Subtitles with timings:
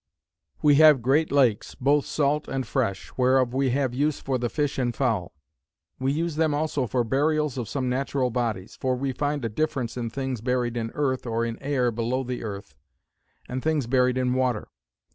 [0.63, 4.79] "We have great lakes, both salt, and fresh; whereof we have use for the fish
[4.79, 5.31] and fowl.
[5.99, 9.97] We use them also for burials of some natural bodies: for we find a difference
[9.97, 12.73] in things buried in earth or in air below the earth,
[13.47, 14.69] and things buried in water.